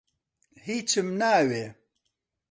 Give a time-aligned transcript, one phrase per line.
[0.65, 1.65] هیچم ناوێ.